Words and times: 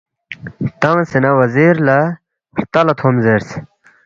تنگسے 0.81 1.19
نہ 1.23 1.31
وزیر 1.41 1.73
لہ 1.85 1.97
ہرتا 2.55 2.79
لہ 2.87 2.93
تھوم 2.99 3.15
زیرس 3.23 3.47